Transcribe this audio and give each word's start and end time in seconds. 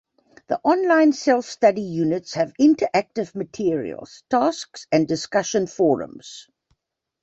The 0.47 0.59
online 0.63 1.13
self-study 1.13 1.83
units 1.83 2.33
have 2.33 2.55
interactive 2.59 3.35
materials, 3.35 4.23
tasks 4.31 4.87
and 4.91 5.07
discussion 5.07 5.67
forums. 5.67 6.47